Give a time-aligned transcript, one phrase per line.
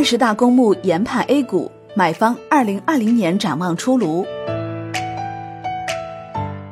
[0.00, 4.24] 二十大公募研判 A 股，买方二零二零年展望出炉。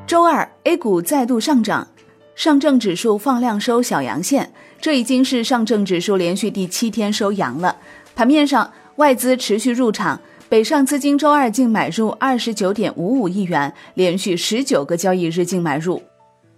[0.07, 1.87] 周二，A 股再度上涨，
[2.35, 7.77] 上证指数放量收小阳线，这已经是上证指数连续第七天收阳了。
[8.17, 10.19] 盘面上，外资持续入场，
[10.49, 16.03] 北上资金周二净买入二十九点五五亿元，连续十九个交易日净买入。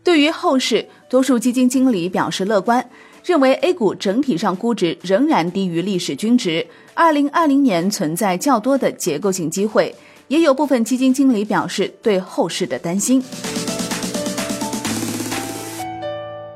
[0.04, 2.88] 对于后市，多数基金经理表示乐观。
[3.22, 9.94] 认为 A 股整体上估值仍然低于历史均值，二零二零年存在较多的结构性机会，
[10.28, 13.22] 也有部分基金经理表示对后市的担心。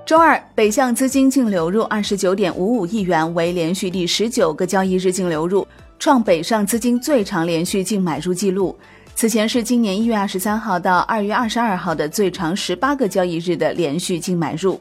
[0.06, 5.66] 周二，北向资金净流入二十九点五五亿元，为连续第十九个交易日净流入，
[5.98, 8.76] 创北上资金最长连续净买入记录。
[9.14, 14.80] 此前是今年一月二十三号到二月二十二号的最长十八个交易日的连续净买入。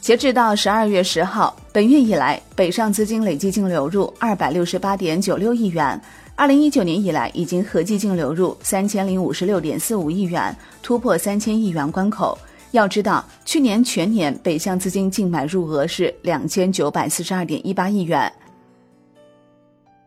[0.00, 6.00] 截至到十二月十号，本月以来，北上资金累计净流入二百六十八点九六亿元。
[6.34, 12.38] 二零一九年以来，已经合计净流入三千零五十六点四五亿元，突破三千亿元关口。
[12.70, 18.32] 要知道，去年全年北向资金净买入额是两千九百四十二点一八亿元。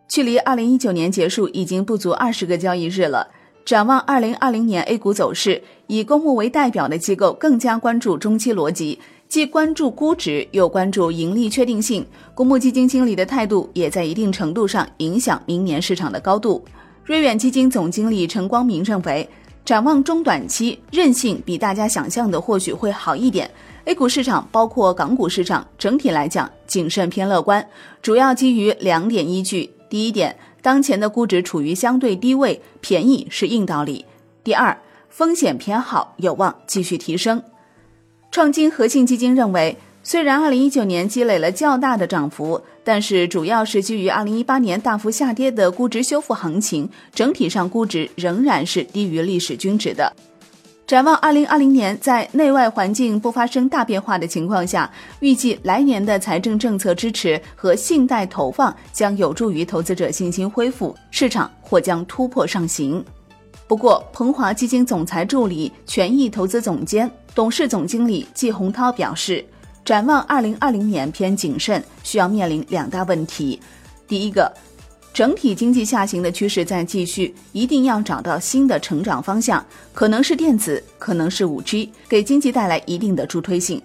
[0.07, 3.27] 距离二零一九年结束已经不足二十个交易日了。
[3.63, 8.99] 展望二零二零年 A 股走势，以公募为代表的机构更加关注中期逻辑。
[9.31, 16.61] 既关注估值，又关注盈利确定性，公募基金经理的态度也在一定程度上影响明年市场的高度。
[17.05, 19.25] 瑞远基金总经理陈光明认为，
[19.63, 23.49] 展望中短期韧性比大家想象的或许会好一点。
[23.85, 27.65] A 股市场包括港股市场整体来讲谨慎偏乐观，
[28.01, 34.03] 主要基于两点依据：第一点，当前的估值处于相对低位，便宜是硬道理；
[34.43, 37.41] 第二，风险偏好有望继续提升。
[38.31, 50.13] 创金核心基金认为，虽然2019年积累了较大的涨幅，但是主要是基于2018年大幅下跌的估值修复行情，整体上估值仍然是低于历史均值的。
[50.87, 54.89] 展望2020年，在内外环境不发生大变化的情况下，
[55.19, 63.03] 预计来年的财政政策支持和信贷投放将有助于投资者信心恢复，市场或将突破上行。
[63.71, 67.09] 不过，鹏华基金总裁助理、权益投资总监。
[67.33, 69.45] 董事总经理季洪涛表示，
[69.85, 73.61] 展望二零二零年偏谨慎，需要面临两大问题。
[74.09, 74.53] 第一个，
[75.13, 83.81] 整体经济下行的趋势在继续，一定要找到新的成长方向，可能是电子，可能是五 G，给经济带来一定的助推性。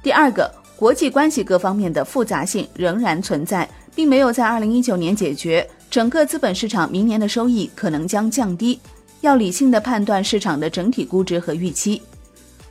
[0.00, 8.80] 第二个，国际关系各方面的复杂性仍然存在，并没有在二零一九年解决，整个资本市场明年的收益可能将降低，
[9.20, 12.00] 要理性的判断市场的整体估值和预期。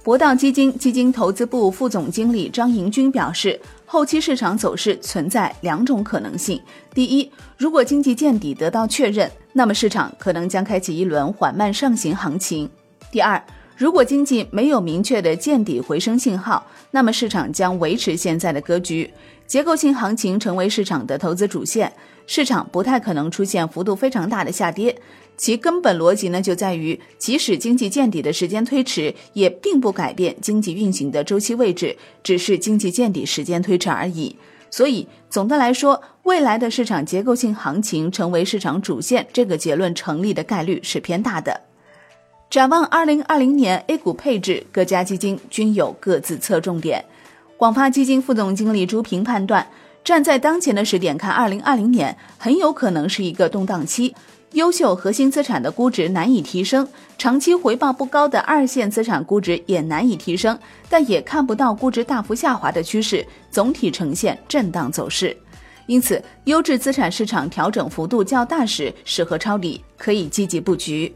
[0.03, 6.59] 博道基金基金投资部副总经理张迎军表示，后期市场走势存在两种可能性：
[6.95, 12.67] 第一，如果经济见底得到确认，那么市场可能将开启一轮缓慢上行行情；
[13.11, 13.39] 第二，
[13.81, 19.11] 如果经济没有明确的见底回升信号，那么市场将维持现在的格局，
[19.47, 21.91] 结构性行情成为市场的投资主线，
[22.27, 24.95] 市场不太可能出现幅度非常大的下跌。
[25.35, 34.35] 其根本逻辑呢，就在于即使经济见底的时间推迟，也并不改变经济运行的周期位置，只是经济见底时间推迟而已。
[34.69, 41.61] 所以总的来说，未来的市场结构性行情成为市场主线，这个结论成立的概率是偏大的。
[42.51, 47.01] 展望二零二零年 A 股配置，各家基金均有各自侧重点。
[47.55, 49.65] 广发基金副总经理朱平判断，
[50.03, 54.13] 站在当前的时点看，二零二零年很有可能是一个动荡期。
[54.51, 56.85] 优秀核心资产的估值难以提升，
[57.17, 60.59] 长期回报不高的二线资产估值也难以提升，
[60.89, 65.33] 但也看不到估值大幅下滑的趋势，总体呈现震荡走势。
[65.87, 71.13] 因此，优质资产市场调整幅度较大时，适合抄底，可以积极布局。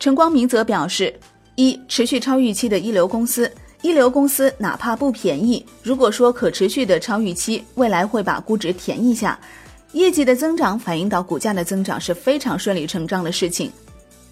[0.00, 1.14] 陈光明则表示：
[1.56, 3.52] 一、持续超预期的一流公司，
[3.82, 9.38] 一流公司哪怕不便宜，如果说可持续的超预期，未来会把估值填一下。
[9.92, 13.70] 业绩的增长反映到股价的增长是非常顺理成章的事情。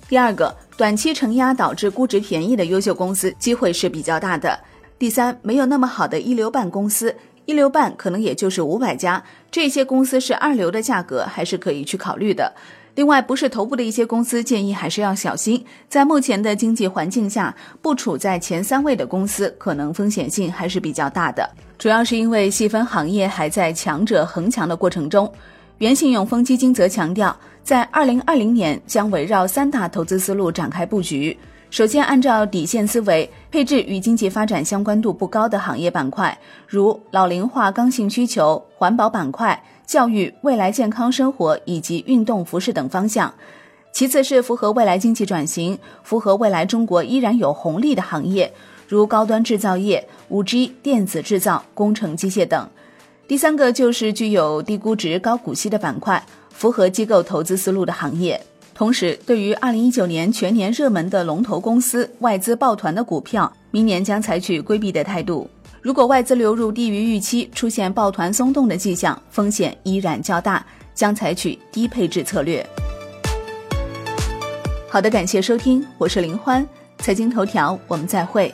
[0.09, 4.59] 第二个，短期承压导致估值便宜的优秀公司机会是比较大的。
[4.99, 7.15] 第三，没有那么好的一流半公司，
[7.45, 12.55] 一流半可能也就是五百家，这些公司是二流的价格，还是可以去考虑的。
[12.99, 15.65] 另外，不是头部的一些公司，建议还是要小心。
[15.89, 21.49] 在目前的经济环境下，不处在前三位的公司，可能风险性还是比较大的。
[21.79, 25.33] 主要是因为细分行业还在强者恒强的过程中。
[25.79, 31.39] 原信永丰基金则强调，在二零二零年将围绕三大投资思路展开布局。
[31.71, 36.37] 首先，按照底线思维配置与经济发展相关度不高的行业板块，
[36.67, 43.33] 如老龄化刚性需求、环保板块、教育、未来健康生活以及运动服饰等方向。
[43.91, 48.53] 其次是符合未来经济转型、符合未来中国依然有红利的行业，
[48.87, 52.69] 如高端制造业、五 G、电子制造、工程机械等。
[53.27, 58.39] 第三个就是具有低估值、高股息的板块，符合机构投资思路的行业。
[58.75, 65.49] 同时，对于二零一九年全年热门的龙头公司、外资抱团的股票，明年将采取规避的态度。
[65.81, 70.65] 如果外资流入低于预期，出现抱团松动的迹象，风险依然较大，
[70.95, 72.65] 将采取低配置策略。
[74.91, 76.67] 好的，感谢收听，我是林欢，
[76.99, 78.53] 财经头条，我们再会。